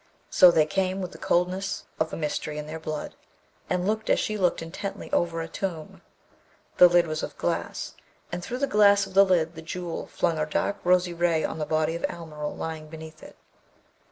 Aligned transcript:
So 0.31 0.49
they 0.49 0.65
came 0.65 0.99
with 0.99 1.11
the 1.11 1.19
coldness 1.19 1.85
of 1.99 2.11
a 2.11 2.17
mystery 2.17 2.57
in 2.57 2.65
their 2.65 2.79
blood, 2.79 3.13
and 3.69 3.85
looked 3.85 4.09
as 4.09 4.19
she 4.19 4.35
looked 4.35 4.63
intently 4.63 5.11
over 5.13 5.41
a 5.41 5.47
tomb. 5.47 6.01
The 6.77 6.87
lid 6.87 7.05
was 7.05 7.21
of 7.21 7.37
glass, 7.37 7.93
and 8.31 8.43
through 8.43 8.57
the 8.57 8.65
glass 8.65 9.05
of 9.05 9.13
the 9.13 9.23
lid 9.23 9.53
the 9.53 9.61
Jewel 9.61 10.07
flung 10.07 10.39
a 10.39 10.47
dark 10.47 10.77
rosy 10.83 11.13
ray 11.13 11.43
on 11.43 11.59
the 11.59 11.67
body 11.67 11.93
of 11.93 12.01
Almeryl 12.09 12.57
lying 12.57 12.87
beneath 12.87 13.21
it. 13.21 13.35